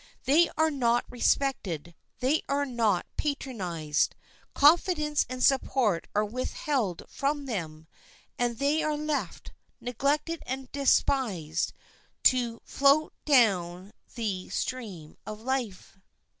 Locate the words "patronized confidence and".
3.17-5.43